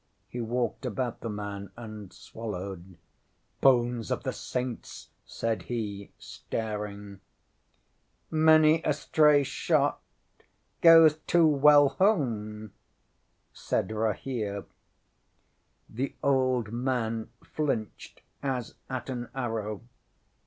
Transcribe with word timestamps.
He 0.27 0.41
walked 0.41 0.83
about 0.83 1.19
the 1.21 1.29
man 1.29 1.71
and 1.77 2.11
swallowed. 2.11 2.97
ŌĆśŌĆ£Bones 3.61 4.09
of 4.09 4.23
the 4.23 4.33
Saints! 4.33 5.09
ŌĆØ 5.27 5.29
said 5.31 5.61
he, 5.61 6.11
staring. 6.17 7.19
ŌĆśŌĆ£Many 8.31 8.81
a 8.83 8.93
stray 8.93 9.43
shot 9.43 10.01
goes 10.81 11.17
too 11.27 11.45
well 11.45 11.89
home, 11.89 12.69
ŌĆØ 12.71 12.71
said 13.53 13.89
Rahere. 13.91 14.65
ŌĆśThe 15.93 16.15
old 16.23 16.71
man 16.71 17.29
flinched 17.43 18.23
as 18.41 18.73
at 18.89 19.07
an 19.07 19.29
arrow. 19.35 19.83